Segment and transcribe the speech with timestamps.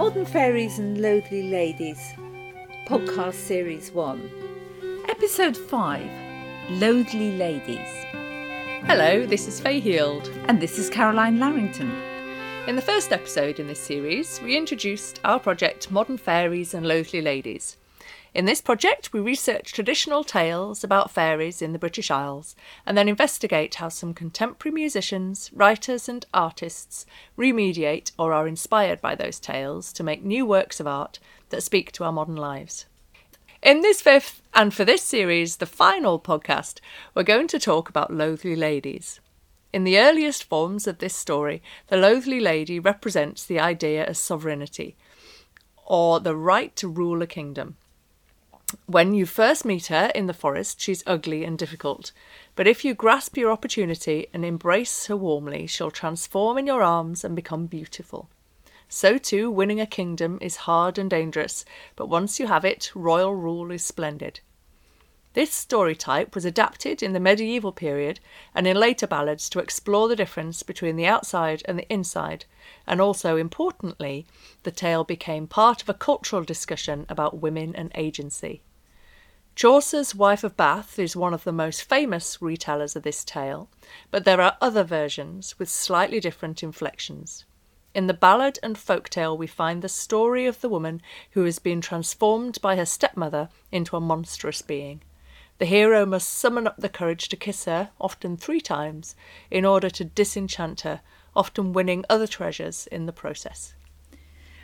[0.00, 2.00] Modern Fairies and Loathly Ladies,
[2.88, 4.30] Podcast Series 1,
[5.10, 6.00] Episode 5
[6.70, 7.86] Loathly Ladies.
[8.86, 10.26] Hello, this is Faye Heald.
[10.48, 11.92] And this is Carolyne Larrington.
[12.66, 17.22] In the first episode in this series, we introduced our project Modern Fairies and Loathly
[17.22, 17.76] Ladies.
[18.32, 22.54] In this project, we research traditional tales about fairies in the British Isles
[22.86, 27.06] and then investigate how some contemporary musicians, writers, and artists
[27.36, 31.90] remediate or are inspired by those tales to make new works of art that speak
[31.92, 32.86] to our modern lives.
[33.62, 36.78] In this fifth, and for this series, the final podcast,
[37.14, 39.18] we're going to talk about Loathly Ladies.
[39.72, 44.94] In the earliest forms of this story, the Loathly Lady represents the idea of sovereignty,
[45.84, 47.76] or the right to rule a kingdom.
[48.86, 52.12] When you first meet her in the forest, she's ugly and difficult.
[52.54, 57.24] But if you grasp your opportunity and embrace her warmly, she'll transform in your arms
[57.24, 58.28] and become beautiful.
[58.88, 61.64] So, too, winning a kingdom is hard and dangerous,
[61.94, 64.40] but once you have it, royal rule is splendid.
[65.32, 68.18] This story type was adapted in the medieval period
[68.52, 72.46] and in later ballads to explore the difference between the outside and the inside,
[72.84, 74.26] and also, importantly,
[74.64, 78.62] the tale became part of a cultural discussion about women and agency.
[79.54, 83.68] Chaucer's Wife of Bath is one of the most famous retellers of this tale,
[84.10, 87.44] but there are other versions with slightly different inflections.
[87.94, 91.00] In the ballad and folk tale, we find the story of the woman
[91.32, 95.02] who has been transformed by her stepmother into a monstrous being.
[95.60, 99.14] The hero must summon up the courage to kiss her, often three times,
[99.50, 101.02] in order to disenchant her,
[101.36, 103.74] often winning other treasures in the process.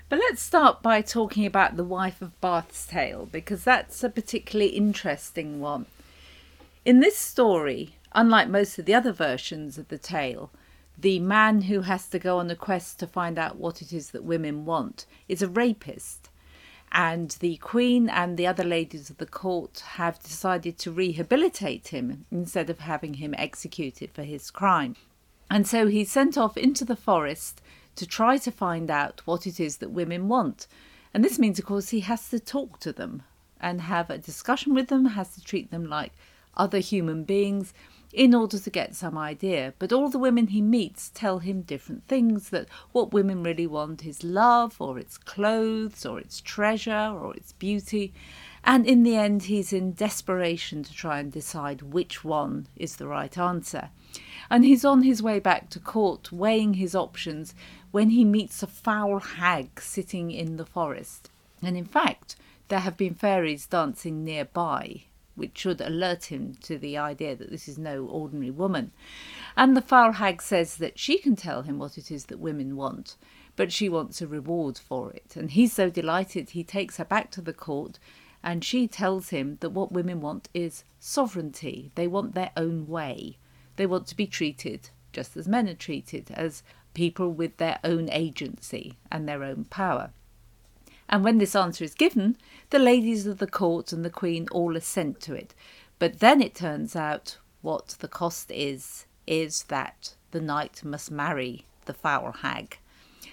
[0.08, 4.70] But let's start by talking about the Wife of Bath's tale, because that's a particularly
[4.72, 5.84] interesting one.
[6.86, 10.50] In this story, unlike most of the other versions of the tale,
[10.96, 14.12] the man who has to go on a quest to find out what it is
[14.12, 16.30] that women want is a rapist
[16.92, 22.24] and the Queen and the other ladies of the court have decided to rehabilitate him
[22.30, 24.96] instead of having him executed for his crime.
[25.50, 27.60] And so he's sent off into the forest
[27.96, 30.66] to try to find out what it is that women want.
[31.12, 33.22] And this means, of course, he has to talk to them
[33.60, 36.12] and have a discussion with them, has to treat them like
[36.56, 37.72] other human beings
[38.16, 39.74] in order to get some idea.
[39.78, 44.06] But all the women he meets tell him different things that what women really want
[44.06, 48.14] is love, or it's clothes, or it's treasure, or it's beauty.
[48.64, 53.06] And in the end, he's in desperation to try and decide which one is the
[53.06, 53.90] right answer.
[54.48, 57.54] And he's on his way back to court, weighing his options,
[57.90, 61.28] when he meets a foul hag sitting in the forest.
[61.62, 62.36] And in fact,
[62.68, 65.04] there have been fairies dancing nearby
[65.36, 68.90] which should alert him to the idea that this is no ordinary woman.
[69.56, 72.74] And the foul hag says that she can tell him what it is that women
[72.74, 73.16] want,
[73.54, 75.36] but she wants a reward for it.
[75.36, 77.98] And he's so delighted he takes her back to the court
[78.42, 81.90] and she tells him that what women want is sovereignty.
[81.94, 83.38] They want their own way.
[83.76, 88.10] They want to be treated just as men are treated, as people with their own
[88.10, 90.10] agency and their own power.
[91.08, 92.36] And when this answer is given,
[92.70, 95.54] the ladies of the court and the queen all assent to it.
[95.98, 101.64] But then it turns out what the cost is, is that the knight must marry
[101.84, 102.78] the foul hag.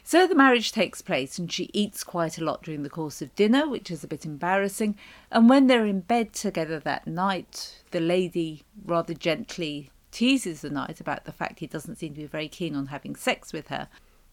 [0.03, 3.33] So the marriage takes place, and she eats quite a lot during the course of
[3.35, 4.97] dinner, which is a bit embarrassing.
[5.31, 11.00] And when they're in bed together that night, the lady rather gently teases the knight
[11.00, 13.88] about the fact he doesn't seem to be very keen on having sex with her.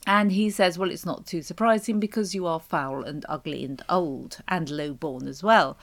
[0.07, 3.83] And he says, Well, it's not too surprising because you are foul and ugly and
[3.89, 5.77] old and low born as well.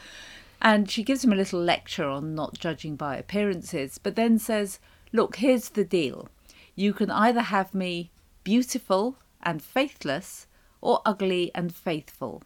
[0.62, 4.80] And she gives him a little lecture on not judging by appearances, but then says,
[5.14, 6.30] Look, here's the deal.
[6.76, 8.12] You can either have me
[8.44, 10.48] beautiful and faithless
[10.82, 12.44] or ugly and faithful.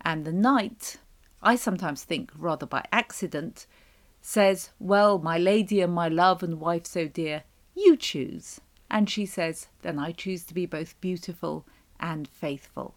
[0.00, 0.98] And the knight,
[1.42, 3.66] I sometimes think rather by accident,
[4.20, 7.44] says, Well, my lady and my love and wife so dear,
[7.74, 8.60] you choose.
[8.90, 11.66] And she says, Then I choose to be both beautiful
[11.98, 12.94] and faithful.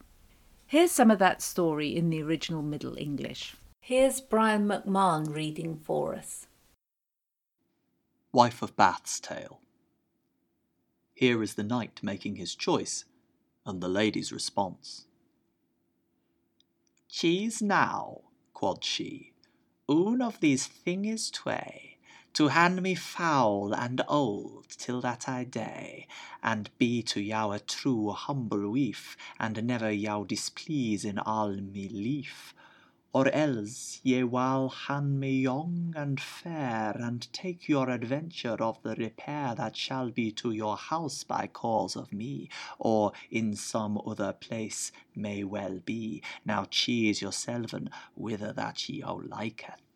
[0.66, 3.56] Here's some of that story in the original Middle English.
[3.80, 6.48] Here's Brian McMahon reading for us.
[8.32, 9.60] Wife of Bath's Tale.
[11.16, 13.06] Here is the knight making his choice,
[13.66, 15.06] and the lady's response.
[17.10, 18.22] Choose now,
[18.54, 19.34] quod she,
[19.88, 21.89] one of these things tway
[22.34, 26.08] to hand me foul and old till that I die,
[26.42, 31.90] and be to yow a true humble wife, and never yow displease in all me
[31.90, 32.54] life,
[33.12, 38.96] or else ye will hand me young and fair, and take your adventure of the
[38.96, 42.48] repair that shall be to your house by cause of me,
[42.78, 46.22] or in some other place may well be.
[46.46, 49.89] Now choose yourselven whither that ye all liketh.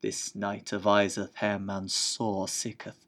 [0.00, 3.04] This knight adviseth him, and sore sicketh.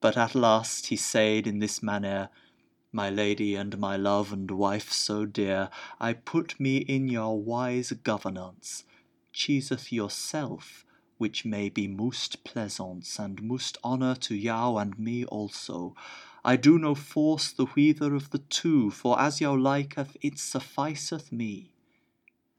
[0.00, 2.30] But at last he said in this manner,
[2.90, 7.92] my lady and my love and wife so dear, I put me in your wise
[7.92, 8.84] governance.
[9.32, 10.84] Chooseth yourself,
[11.16, 15.94] which may be most pleasance and most honour to you and me also.
[16.44, 21.32] I do no force the whether of the two, for as you liketh it sufficeth
[21.32, 21.74] me.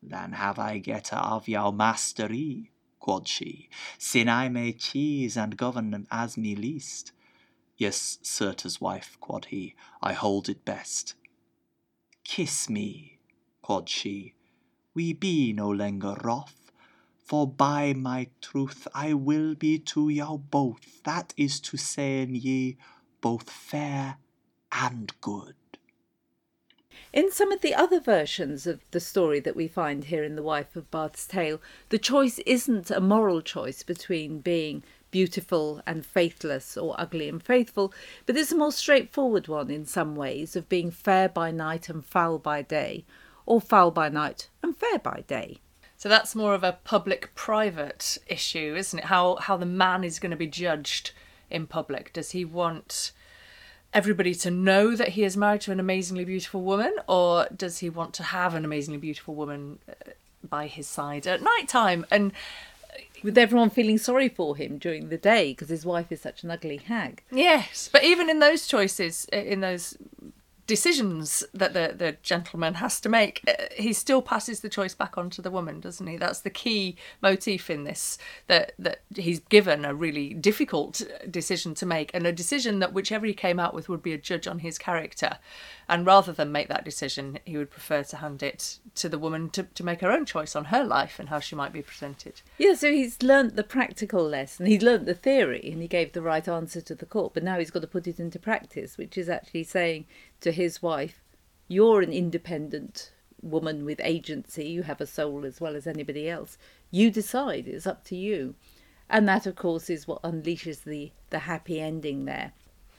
[0.02, 2.72] Then have I getter of your mastery,
[3.04, 3.68] quod she,
[3.98, 7.12] sin I may choose and govern as me least.
[7.78, 11.14] Yes, certes, wife, quod he, I hold it best.
[12.24, 13.20] Kiss me,
[13.62, 14.36] quod she,
[14.94, 16.72] we be no longer wroth,
[17.18, 22.36] for by my truth I will be to you both, that is to say in
[22.36, 22.78] ye,
[23.20, 24.18] both fair
[24.72, 25.56] and good.
[27.14, 30.42] In some of the other versions of the story that we find here in The
[30.42, 36.76] Wife of Bath's Tale, the choice isn't a moral choice between being beautiful and faithless
[36.76, 37.94] or ugly and faithful,
[38.26, 42.04] but it's a more straightforward one in some ways of being fair by night and
[42.04, 43.06] foul by day,
[43.46, 45.60] or foul by night and fair by day.
[45.96, 49.06] So that's more of a public private issue, isn't it?
[49.06, 51.12] How how the man is going to be judged
[51.52, 52.12] in public.
[52.12, 53.12] Does he want
[53.94, 57.90] everybody to know that he is married to an amazingly beautiful woman or does he
[57.90, 60.12] want to have an amazingly beautiful woman uh,
[60.48, 62.06] by his side at night time?
[62.10, 62.34] And
[63.24, 66.52] with everyone feeling sorry for him during the day because his wife is such an
[66.52, 67.24] ugly hag.
[67.32, 69.98] Yes, but even in those choices, in those
[70.66, 75.18] decisions that the, the gentleman has to make, uh, he still passes the choice back
[75.18, 76.18] on to the woman, doesn't he?
[76.18, 78.18] That's the key motif in this,
[78.48, 83.26] that, that he's given a really difficult decision to make, and a decision that whichever
[83.26, 85.38] he came out with would be a judge on his character.
[85.90, 89.50] And rather than make that decision, he would prefer to hand it to the woman
[89.52, 92.42] to, to make her own choice on her life and how she might be presented.
[92.58, 96.22] Yeah, so he's learnt the practical lesson, he's learnt the theory, and he gave the
[96.22, 99.18] right answer to the court, but now he's got to put it into practice, which
[99.18, 100.06] is actually saying
[100.44, 101.24] to his wife,
[101.68, 103.12] You're an independent
[103.42, 106.58] woman with agency, you have a soul as well as anybody else.
[106.92, 108.56] You decide, it's up to you.
[109.10, 112.54] And that, of course, is what unleashes the, the happy ending there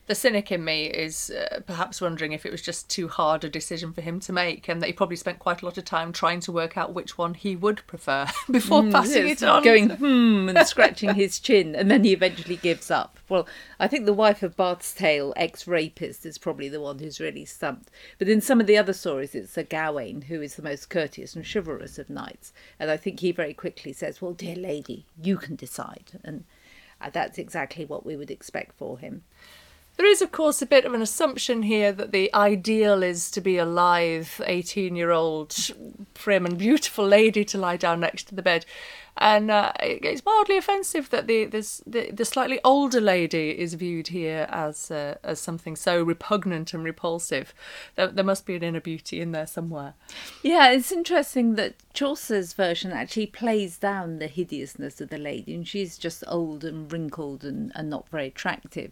[0.07, 3.49] the cynic in me is uh, perhaps wondering if it was just too hard a
[3.49, 6.13] decision for him to make and that he probably spent quite a lot of time
[6.13, 9.63] trying to work out which one he would prefer before mm, passing it on.
[9.63, 13.19] Going hmm and scratching his chin and then he eventually gives up.
[13.29, 13.49] Well,
[13.81, 17.47] I think the wife of Bath's Tale, ex rapist, is probably the one who's really
[17.47, 17.91] stumped.
[18.19, 21.35] But in some of the other stories, it's Sir Gawain who is the most courteous
[21.35, 22.53] and chivalrous of knights.
[22.79, 26.21] And I think he very quickly says, Well, dear lady, you can decide.
[26.23, 26.45] And
[27.01, 29.23] uh, that's exactly what we would expect for him.
[29.97, 33.41] There is, of course, a bit of an assumption here that the ideal is to
[33.41, 35.57] be a lithe 18 year old,
[36.15, 38.67] prim and beautiful lady to lie down next to the bed.
[39.17, 44.09] And uh, it's mildly offensive that the, this, the the slightly older lady is viewed
[44.09, 47.55] here as uh, as something so repugnant and repulsive.
[47.95, 49.95] There, there must be an inner beauty in there somewhere.
[50.43, 55.69] Yeah, it's interesting that Chaucer's version actually plays down the hideousness of the lady, and
[55.69, 58.91] she's just old and wrinkled and, and not very attractive.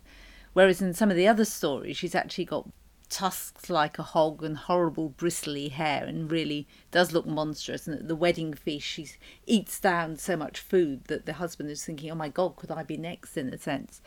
[0.53, 2.69] Whereas in some of the other stories, she's actually got
[3.13, 7.87] tusks like a hog and horrible bristly hair and really does look monstrous.
[7.87, 9.07] And at the wedding feast, she
[9.47, 12.83] eats down so much food that the husband is thinking, oh my God, could I
[12.83, 14.01] be next in a sense?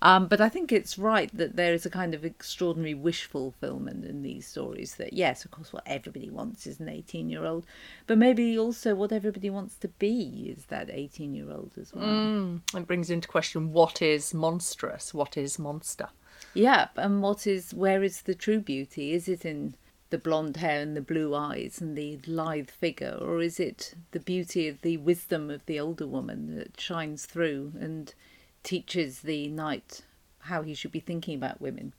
[0.00, 4.06] Um, but I think it's right that there is a kind of extraordinary wish fulfillment
[4.06, 7.66] in these stories that, yes, of course, what everybody wants is an 18 year old,
[8.06, 12.06] but maybe also what everybody wants to be is that 18 year old as well.
[12.06, 16.08] Mm, it brings into question what is monstrous, what is monster.
[16.54, 19.12] Yeah, and what is where is the true beauty?
[19.12, 19.74] Is it in
[20.10, 24.20] the blonde hair and the blue eyes and the lithe figure, or is it the
[24.20, 28.14] beauty of the wisdom of the older woman that shines through and
[28.62, 30.02] teaches the knight
[30.40, 31.92] how he should be thinking about women?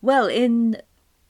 [0.00, 0.80] Well, in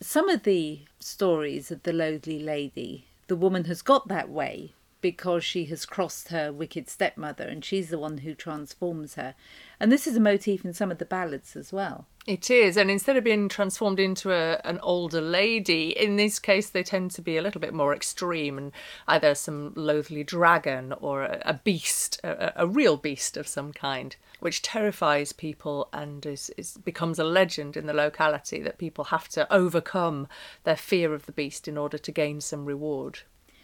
[0.00, 5.44] some of the stories of the Loathly Lady, the woman has got that way because
[5.44, 9.34] she has crossed her wicked stepmother and she's the one who transforms her.
[9.78, 12.06] And this is a motif in some of the ballads as well.
[12.26, 16.68] It is, and instead of being transformed into a, an older lady, in this case
[16.68, 18.72] they tend to be a little bit more extreme and
[19.06, 24.16] either some loathly dragon or a, a beast, a, a, real beast of some kind,
[24.40, 29.28] which terrifies people and is, is becomes a legend in the locality that people have
[29.28, 30.28] to overcome
[30.64, 33.20] their fear of the beast in order to gain some reward.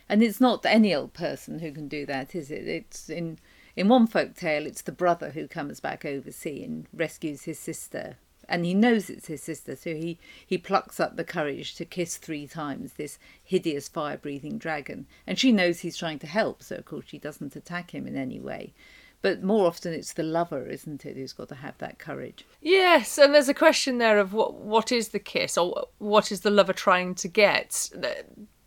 [0.09, 2.69] And it's not any old person who can do that, is it?
[2.69, 3.39] It's in
[3.77, 8.19] in one folk tale, it's the brother who comes back overseas and rescues his sister.
[8.49, 12.17] And he knows it's his sister, so he, he plucks up the courage to kiss
[12.19, 15.07] three times this hideous fire breathing dragon.
[15.27, 18.17] And she knows he's trying to help, so of course she doesn't attack him in
[18.17, 18.75] any way.
[19.23, 22.45] But more often it's the lover, isn't it, who's got to have that courage.
[22.61, 26.43] Yes, and there's a question there of what what is the kiss or what is
[26.43, 27.91] the lover trying to get?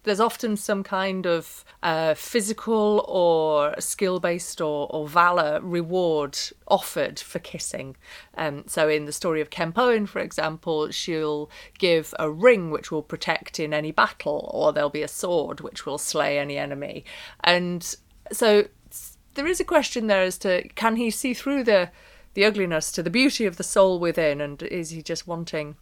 [0.07, 7.19] There's often some kind of uh, physical or skill based or, or valor reward offered
[7.19, 7.95] for kissing.
[8.35, 13.03] Um, so, in the story of Kemp for example, she'll give a ring which will
[13.03, 17.05] protect in any battle, or there'll be a sword which will slay any enemy.
[17.43, 17.95] And
[18.31, 18.67] so,
[19.35, 21.91] there is a question there as to can he see through the
[22.33, 25.75] the ugliness to the beauty of the soul within, and is he just wanting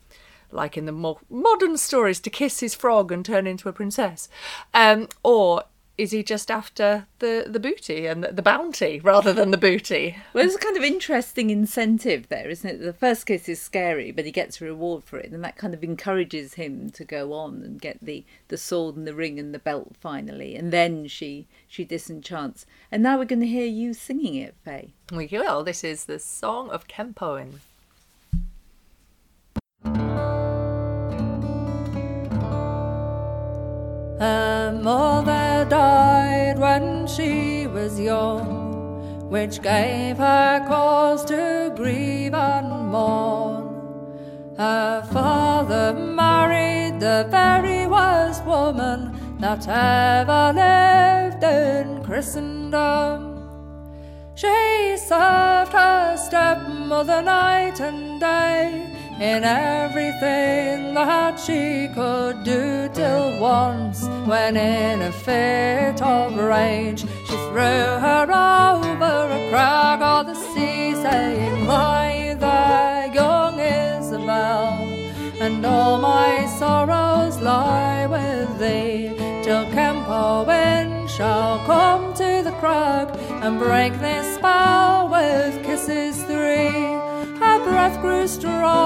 [0.51, 4.29] like in the more modern stories, to kiss his frog and turn into a princess?
[4.73, 5.63] Um, or
[5.97, 10.17] is he just after the, the booty and the, the bounty rather than the booty?
[10.33, 12.83] Well, there's a kind of interesting incentive there, isn't it?
[12.83, 15.73] The first kiss is scary, but he gets a reward for it, and that kind
[15.73, 19.53] of encourages him to go on and get the, the sword and the ring and
[19.53, 20.55] the belt finally.
[20.55, 22.65] And then she she disenchants.
[22.91, 24.91] And now we're going to hear you singing it, Faye.
[25.11, 25.63] We will.
[25.63, 27.59] This is the Song of Kemp Owyne.
[34.19, 44.55] Her mother died when she was young, which gave her cause to grieve and mourn.
[44.57, 53.33] Her father married the very worst woman that ever lived in Christendom.
[54.33, 64.03] She served her stepmother night and day in everything that she could do till once
[64.25, 70.93] when in a fit of rage she threw her over a crag of the sea
[70.95, 74.73] saying lie there young Isabel
[75.39, 83.07] and all my sorrows lie with thee till Kemp Owyne shall come to the crag
[83.43, 86.71] and break this spell with kisses three.
[87.39, 88.84] Her breath grew strong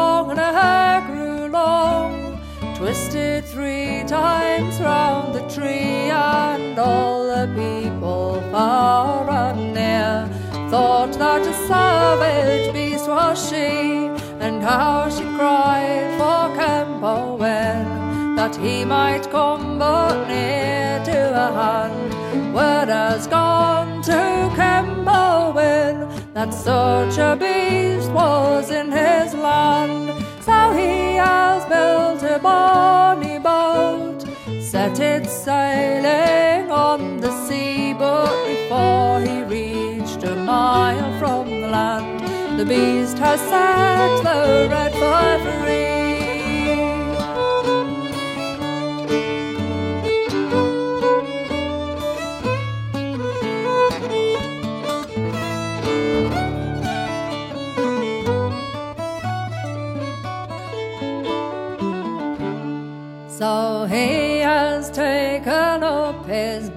[3.51, 10.29] three times round the tree, and all the people far and near
[10.69, 14.07] thought that a savage beast was she,
[14.45, 21.53] and how she cried for Kemp Owyne that he might come but near to her
[21.61, 22.53] hand.
[22.53, 30.07] Word has gone to Kemp Owyne that such a beast was in his land.
[30.47, 33.28] So he has built a bonny
[33.79, 34.21] boat,
[34.71, 42.59] set it sailing on the sea, but before he reached a mile from the land,
[42.59, 45.98] the beast has set the red fire free.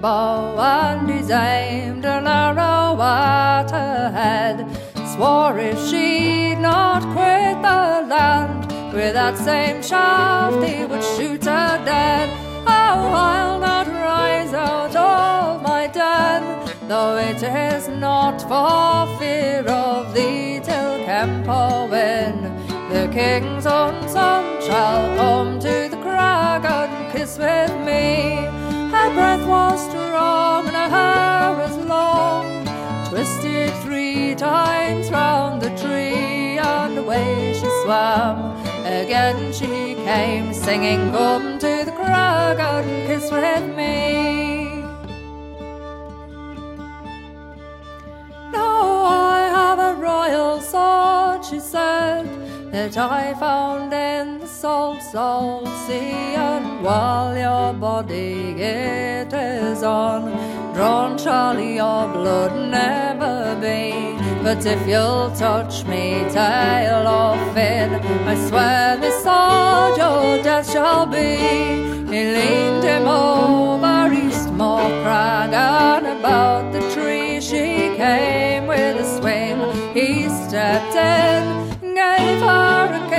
[0.03, 4.67] Bow and he's aimed an arrow at her head.
[5.13, 11.81] Swore if she'd not quit the land, with that same shaft he would shoot her
[11.85, 12.27] dead.
[12.67, 20.13] Oh, I'll not rise out of my den, though it is not for fear of
[20.13, 22.51] thee till Kemp Owyne.
[22.91, 28.62] The king's own son shall come to the crag and kiss with me.
[29.13, 32.65] Breath was strong and her hair was long,
[33.09, 38.57] twisted three times round the tree, and away she swam.
[38.85, 44.81] Again she came singing, Come to the crag and kiss with me.
[48.51, 52.42] Now I have a royal sword, she said,
[52.73, 60.21] that I found in the salt, salt sea, and while your body it is on,
[60.73, 64.17] drawn shall your blood never be.
[64.41, 67.93] But if you'll touch me, tail or fin,
[68.27, 71.35] I swear this sword your death shall be.
[72.11, 79.59] He leaned him over Eastmore Crag, and about the tree she came with a swing.
[79.93, 81.52] He stepped in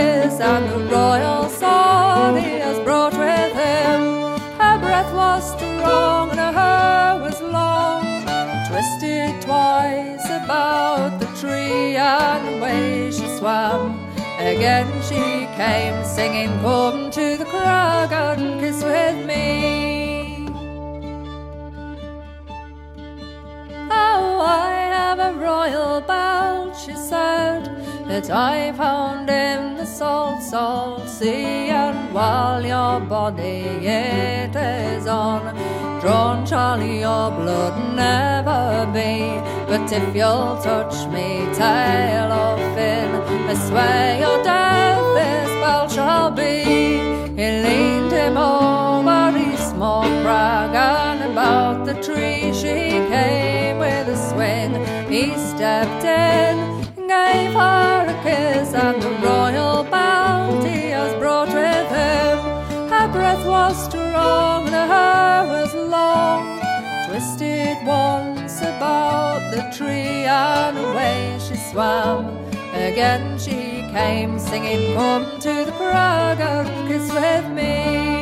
[0.00, 4.00] and the royal sword he has brought with him.
[4.58, 8.04] Her breath was strong and her hair was long,
[8.68, 14.00] twisted twice about the tree and away she swam.
[14.38, 20.48] Again she came singing, Come to the crag and kiss with me.
[23.90, 27.64] Oh, I have a royal belt, she said
[28.08, 31.68] that I found in the salt, salt sea.
[31.70, 35.42] And while your body it is on,
[36.00, 39.40] drawn shall your blood never be.
[39.68, 43.10] But if you'll touch me, tail or fin,
[43.50, 46.54] I swear your death this belt shall be.
[47.38, 52.76] He leaned him over his small crag, and about the tree she
[53.14, 54.72] came with a swing.
[55.08, 56.56] He stepped in,
[57.08, 59.10] gave her a kiss, and the
[67.14, 72.26] Twisted once about the tree, and away she swam.
[72.74, 78.13] Again she came singing, Come to the crag and kiss with me.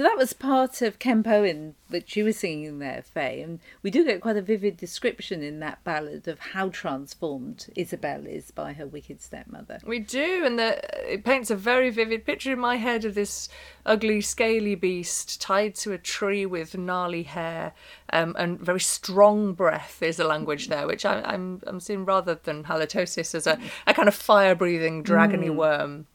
[0.00, 3.90] So that was part of Kemp Owyne that you were singing there, Faye, and we
[3.90, 8.72] do get quite a vivid description in that ballad of how transformed Isabel is by
[8.72, 9.78] her wicked stepmother.
[9.84, 10.80] We do, and the,
[11.12, 13.50] it paints a very vivid picture in my head of this
[13.84, 17.74] ugly, scaly beast tied to a tree with gnarly hair
[18.10, 20.02] um, and very strong breath.
[20.02, 23.92] Is the language there, which I, I'm I'm seeing rather than halitosis as a, a
[23.92, 26.06] kind of fire-breathing dragony worm.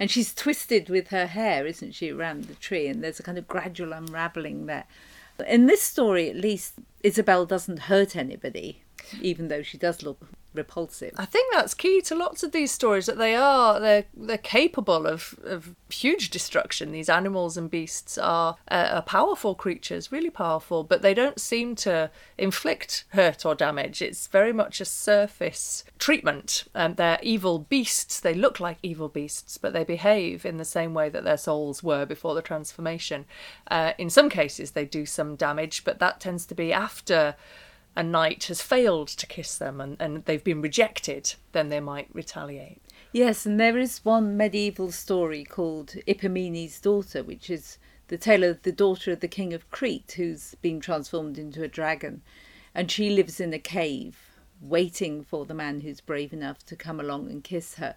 [0.00, 2.86] And she's twisted with her hair, isn't she, around the tree?
[2.88, 4.84] And there's a kind of gradual unravelling there.
[5.46, 8.82] In this story, at least, Isabel doesn't hurt anybody,
[9.20, 11.12] even though she does look repulsive.
[11.16, 15.06] I think that's key to lots of these stories that they are they're they're capable
[15.06, 16.92] of, of huge destruction.
[16.92, 21.74] These animals and beasts are, uh, are powerful creatures, really powerful, but they don't seem
[21.76, 24.02] to inflict hurt or damage.
[24.02, 26.64] It's very much a surface treatment.
[26.74, 28.20] Um, they're evil beasts.
[28.20, 31.82] They look like evil beasts, but they behave in the same way that their souls
[31.82, 33.24] were before the transformation.
[33.70, 37.36] Uh, in some cases, they do some damage, but that tends to be after
[37.96, 42.08] a knight has failed to kiss them and, and they've been rejected, then they might
[42.12, 42.80] retaliate.
[43.12, 47.78] Yes, and there is one medieval story called Ipomene's Daughter, which is
[48.08, 51.68] the tale of the daughter of the king of Crete who's been transformed into a
[51.68, 52.22] dragon.
[52.74, 54.18] And she lives in a cave,
[54.60, 57.94] waiting for the man who's brave enough to come along and kiss her.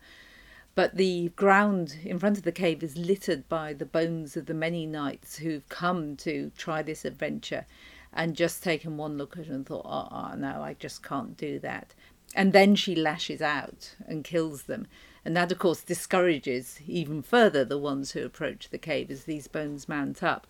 [0.75, 4.53] But the ground in front of the cave is littered by the bones of the
[4.53, 7.65] many knights who've come to try this adventure
[8.13, 11.37] and just taken one look at her and thought, oh, oh, no, I just can't
[11.37, 11.93] do that.
[12.35, 14.87] And then she lashes out and kills them.
[15.23, 19.47] And that, of course, discourages even further the ones who approach the cave as these
[19.47, 20.47] bones mount up.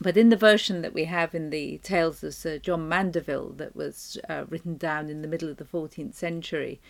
[0.00, 3.74] But in the version that we have in the Tales of Sir John Mandeville, that
[3.74, 6.80] was uh, written down in the middle of the 14th century,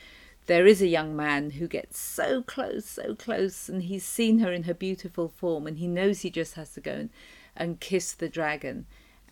[0.47, 4.53] there is a young man who gets so close, so close, and he's seen her
[4.53, 7.11] in her beautiful form, and he knows he just has to go and,
[7.57, 8.87] and kiss the dragon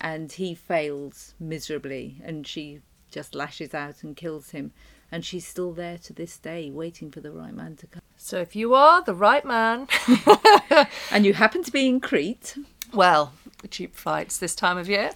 [0.05, 4.71] and he fails miserably and she just lashes out and kills him.
[5.11, 8.03] And she's still there to this day waiting for the right man to come.
[8.15, 9.87] So if you are the right man,
[11.11, 12.55] and you happen to be in crete.
[12.93, 13.33] Well,
[13.71, 15.09] cheap flights this time of year.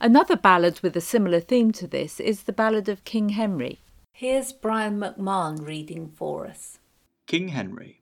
[0.00, 3.78] another ballad with a similar theme to this is the ballad of king henry.
[4.12, 6.80] Here's brian mcmahon reading for us.
[7.26, 8.00] King Henry.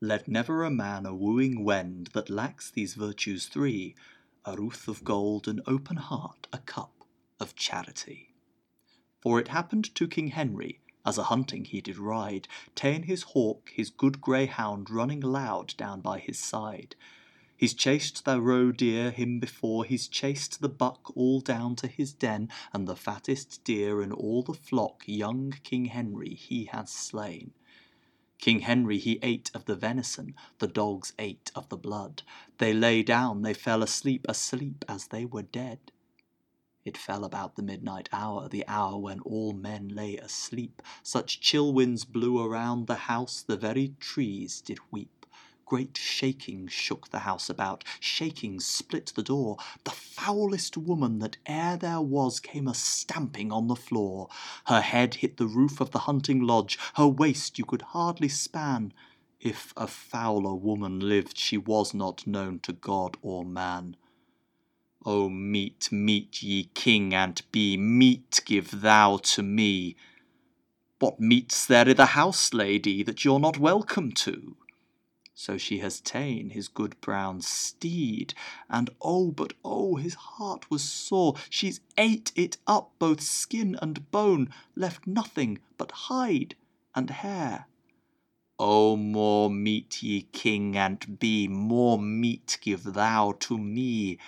[0.00, 3.94] Let never a man a wooing wend that lacks these virtues three
[4.46, 7.04] a ruth of gold, an open heart, a cup
[7.40, 8.32] of charity.
[9.20, 13.70] For it happened to King Henry, as a hunting he did ride, ta'en his hawk,
[13.74, 16.94] his good greyhound running loud down by his side.
[17.56, 22.12] He's chased the roe deer him before, he's chased the buck all down to his
[22.12, 27.52] den, and the fattest deer in all the flock young King Henry he has slain.
[28.38, 32.22] King Henry he ate of the venison, the dogs ate of the blood.
[32.58, 35.78] They lay down, they fell asleep, asleep as they were dead.
[36.84, 40.82] It fell about the midnight hour, the hour when all men lay asleep.
[41.02, 45.15] Such chill winds blew around the house, the very trees did weep.
[45.66, 49.56] Great shaking shook the house about, shaking split the door.
[49.82, 54.28] The foulest woman that e'er there was came a stamping on the floor.
[54.66, 58.92] Her head hit the roof of the hunting lodge, her waist you could hardly span.
[59.40, 63.96] If a fouler woman lived, she was not known to God or man.
[65.04, 69.96] O meat, meat, ye king and be, meat give thou to me.
[71.00, 74.56] What meat's there i' the house, lady, that you're not welcome to?
[75.38, 78.32] So she has ta'en his good brown steed,
[78.70, 81.34] and oh, but oh, his heart was sore.
[81.50, 86.56] She's ate it up, both skin and bone, left nothing but hide
[86.94, 87.66] and hair.
[88.58, 94.18] Oh, more meat, ye king and be, more meat give thou to me.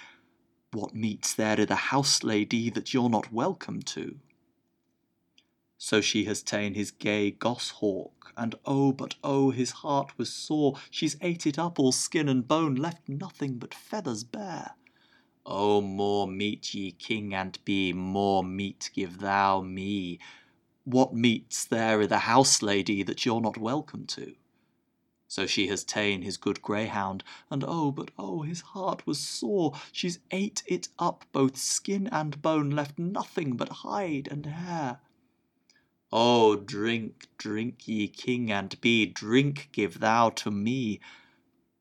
[0.73, 4.19] What meat's there i' the house, lady, that you're not welcome to?
[5.81, 10.77] So she has ta'en his gay goshawk, and oh, but oh, his heart was sore.
[10.91, 14.75] She's ate it up all skin and bone, left nothing but feathers bare.
[15.47, 20.19] Oh, more meat, ye king and be, more meat give thou me.
[20.83, 24.35] What meat's there i' the house, lady, that you're not welcome to?
[25.29, 29.75] So she has ta'en his good greyhound, and oh, but oh, his heart was sore.
[29.93, 35.01] She's ate it up, both skin and bone, left nothing but hide and hair.
[36.11, 41.01] Oh, drink, drink, ye king and be, drink give thou to me.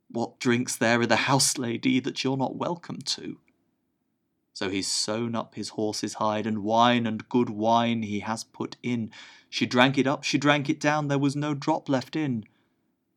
[0.10, 3.38] What drink's there i' the house, lady, that you're not welcome to?
[4.54, 8.76] So he's sewn up his horse's hide, and wine and good wine he has put
[8.84, 9.12] in.
[9.50, 12.44] She drank it up, she drank it down, there was no drop left in.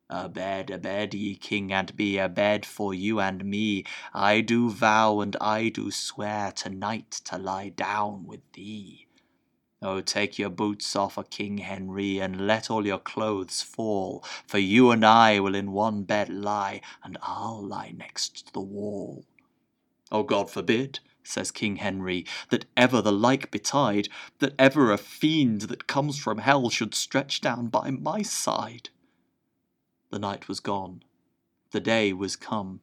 [0.08, 3.84] A bed, a bed, ye king and be, a bed for you and me.
[4.14, 9.06] I do vow and I do swear tonight to lie down with thee.
[9.82, 14.58] Oh, take your boots off a King Henry, and let all your clothes fall, for
[14.58, 19.24] you and I will in one bed lie, and I'll lie next the wall.
[20.12, 24.08] Oh, God forbid, says King Henry, that ever the like betide,
[24.40, 28.90] that ever a fiend that comes from hell should stretch down by my side.
[30.10, 31.02] The night was gone,
[31.70, 32.80] the day was come,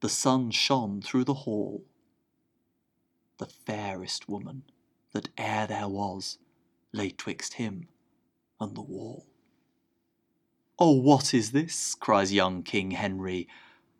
[0.00, 1.84] the sun shone through the hall.
[3.36, 4.62] The fairest woman
[5.12, 6.38] that e'er there was
[6.92, 7.88] lay twixt him
[8.60, 9.26] and the wall.
[10.78, 11.94] Oh, what is this?
[11.94, 13.48] cries young King Henry.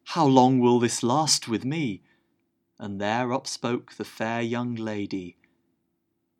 [0.04, 2.02] How long will this last with me?
[2.78, 5.36] And there upspoke the fair young lady,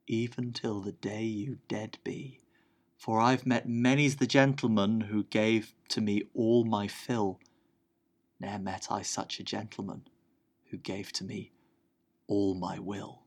[0.07, 2.41] Even till the day you dead be.
[2.97, 7.39] For I've met many's the gentleman who gave to me all my fill.
[8.41, 10.09] Ne'er met I such a gentleman
[10.71, 11.53] who gave to me
[12.27, 13.22] all my will.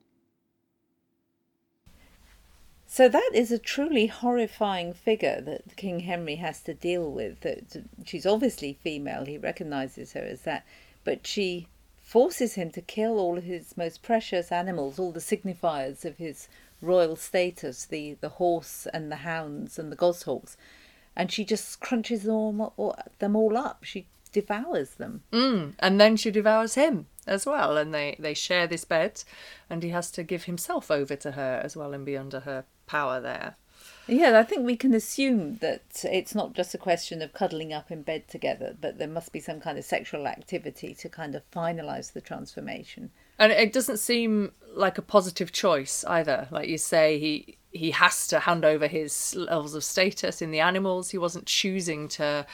[2.95, 7.41] So that is a truly horrifying figure that King Henry has to deal with.
[7.41, 10.65] That she's obviously female, he recognizes her as that,
[11.03, 11.67] but she
[12.01, 16.47] forces him to kill all his most precious animals, all the signifiers of his
[16.81, 20.55] royal status, the, the horse and the hounds and the goshawks,
[21.17, 23.84] and she just crunches them all, them all up.
[23.84, 25.21] She devours them.
[25.34, 29.23] Mm, and then she devours him as well, and they, they share this bed,
[29.69, 32.65] and he has to give himself over to her as well and be under her
[32.88, 33.55] power there.
[34.07, 37.91] Yeah, I think we can assume that it's not just a question of cuddling up
[37.91, 41.49] in bed together, but there must be some kind of sexual activity to kind of
[41.51, 43.11] finalise the transformation.
[43.37, 46.47] And it doesn't seem like a positive choice either.
[46.51, 50.61] Like you say, he he has to hand over his levels of status in the
[50.61, 51.09] animals.
[51.09, 52.45] He wasn't choosing to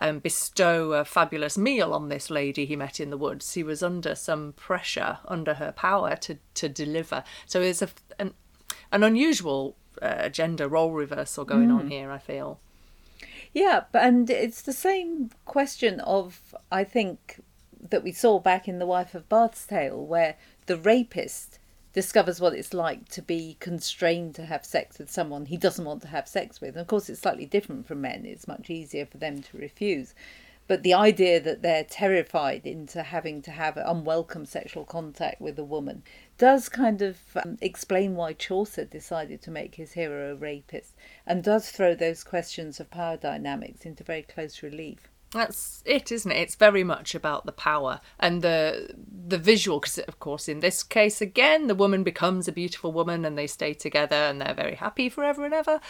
[0.00, 3.52] um, bestow a fabulous meal on this lady he met in the woods.
[3.52, 7.24] He was under some pressure, under her power to to deliver.
[7.46, 8.34] So there's a an,
[8.90, 11.78] an unusual uh, gender role reversal going mm.
[11.78, 12.10] on here.
[12.10, 12.60] I feel.
[13.52, 17.40] Yeah, and it's the same question of I think
[17.88, 21.58] that we saw back in The Wife of Bath's Tale, where the rapist
[21.92, 26.02] discovers what it's like to be constrained to have sex with someone he doesn't want
[26.02, 26.70] to have sex with.
[26.70, 30.14] And of course, it's slightly different from men, it's much easier for them to refuse.
[30.68, 35.64] But the idea that they're terrified into having to have unwelcome sexual contact with a
[35.64, 36.04] woman
[36.38, 40.94] does kind of um, explain why Chaucer decided to make his hero a rapist
[41.26, 45.08] and does throw those questions of power dynamics into very close relief.
[45.32, 46.38] That's it, isn't it?
[46.38, 48.94] It's very much about the power and the
[49.28, 49.78] the visual.
[49.78, 53.46] Because of course, in this case, again, the woman becomes a beautiful woman, and they
[53.46, 55.80] stay together, and they're very happy forever and ever.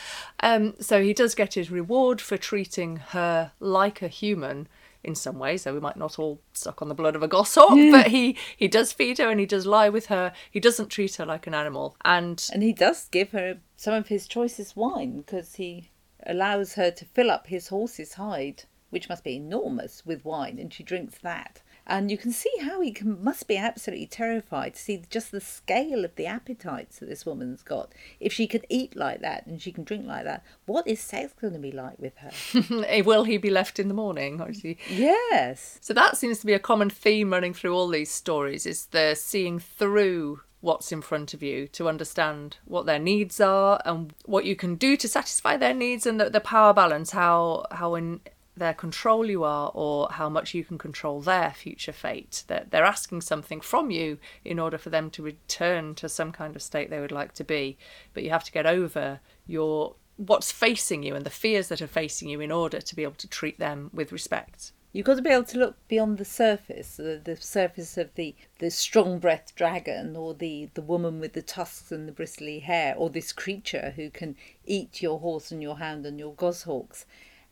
[0.40, 4.68] Um, so he does get his reward for treating her like a human
[5.02, 5.62] in some ways.
[5.62, 7.90] So we might not all suck on the blood of a goshawk, yeah.
[7.92, 10.32] but he he does feed her and he does lie with her.
[10.50, 14.08] He doesn't treat her like an animal, and and he does give her some of
[14.08, 15.90] his choicest wine because he
[16.26, 20.72] allows her to fill up his horse's hide which must be enormous, with wine, and
[20.72, 21.62] she drinks that.
[21.86, 25.40] And you can see how he can, must be absolutely terrified to see just the
[25.40, 27.92] scale of the appetites that this woman's got.
[28.20, 31.32] If she can eat like that and she can drink like that, what is sex
[31.40, 32.30] going to be like with her?
[32.86, 34.40] Eh, will he be left in the morning?
[34.40, 34.76] Or he...
[34.88, 35.78] Yes.
[35.80, 39.14] So that seems to be a common theme running through all these stories: is the
[39.14, 44.44] seeing through what's in front of you to understand what their needs are and what
[44.44, 48.20] you can do to satisfy their needs and the, the power balance how how in
[48.60, 52.44] their control you are or how much you can control their future fate.
[52.46, 56.54] That they're asking something from you in order for them to return to some kind
[56.54, 57.76] of state they would like to be.
[58.14, 61.86] But you have to get over your what's facing you and the fears that are
[61.86, 64.72] facing you in order to be able to treat them with respect.
[64.92, 68.34] You've got to be able to look beyond the surface, the, the surface of the,
[68.58, 72.94] the strong breathed dragon, or the, the woman with the tusks and the bristly hair,
[72.96, 74.34] or this creature who can
[74.66, 77.06] eat your horse and your hound and your goshawks,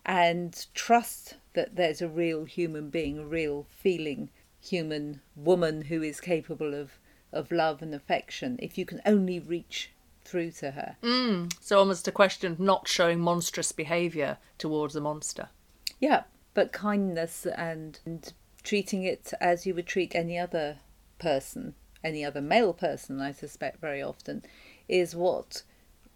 [0.08, 6.18] and trust that there's a real human being, a real feeling human woman who is
[6.18, 6.92] capable of,
[7.30, 9.90] of love and affection, if you can only reach
[10.24, 10.96] through to her.
[11.02, 15.50] Mm, so almost a question of not showing monstrous behaviour towards a monster.
[16.00, 16.22] Yeah,
[16.54, 20.78] but kindness and, and treating it as you would treat any other
[21.18, 24.42] person, any other male person, I suspect very often,
[24.88, 25.64] is what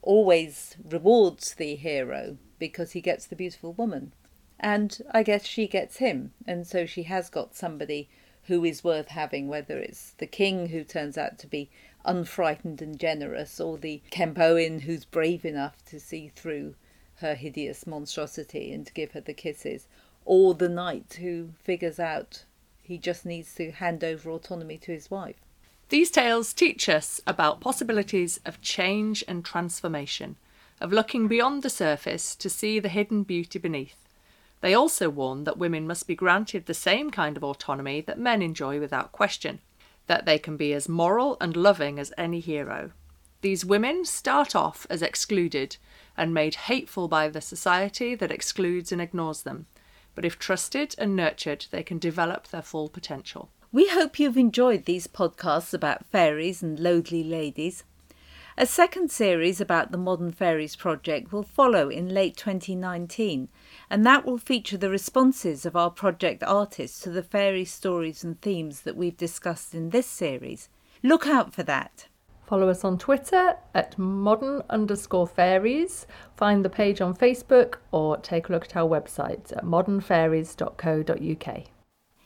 [0.03, 4.13] always rewards the hero because he gets the beautiful woman.
[4.61, 6.33] And I guess she gets him.
[6.47, 8.09] And so she has got somebody
[8.45, 11.71] who is worth having, whether it's the king who turns out to be
[12.05, 16.75] unfrightened and generous, or the Kemp Owyne who's brave enough to see through
[17.17, 19.87] her hideous monstrosity and give her the kisses,
[20.25, 22.45] or the knight who figures out
[22.83, 25.37] he just needs to hand over autonomy to his wife.
[25.93, 30.37] These tales teach us about possibilities of change and transformation,
[30.81, 34.09] of looking beyond the surface to see the hidden beauty beneath.
[34.63, 38.41] They also warn that women must be granted the same kind of autonomy that men
[38.41, 39.61] enjoy without question,
[40.07, 42.93] that they can be as moral and loving as any hero.
[43.43, 45.77] These women start off as excluded
[46.17, 49.67] and made hateful by the society that excludes and ignores them
[50.15, 53.51] but if trusted and nurtured, they can develop their full potential.
[53.75, 57.85] We hope you've enjoyed these podcasts about fairies and loathly ladies.
[58.59, 63.49] A second series about the Modern Fairies project will follow in late 2019,
[63.89, 68.39] and that will feature the responses of our project artists to the fairy stories and
[68.43, 70.69] themes that we've discussed in this series.
[71.03, 72.09] Look out for that.
[72.45, 76.07] Follow us on Twitter at modern underscore fairies.
[76.37, 81.72] Find the page on Facebook or take a look at our website at modernfairies.co.uk.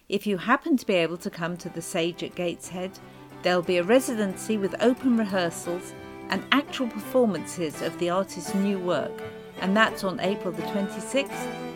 [0.08, 2.98] If you happen to be able to come to the Sage at Gateshead,
[3.42, 5.92] there'll be a residency with open rehearsals
[6.28, 9.22] and actual performances of the artist's new work,
[9.60, 11.28] and that's on April the 26th,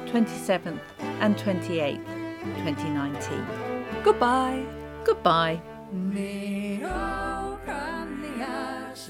[0.06, 2.04] 27th, and 28th,
[2.64, 3.46] 2019.
[4.02, 4.64] Goodbye.
[5.04, 5.60] Goodbye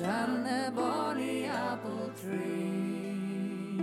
[0.03, 3.81] and the bonny apple tree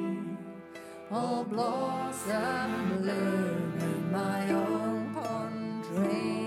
[1.11, 4.96] all blossom bloom in my own
[5.97, 6.46] rain.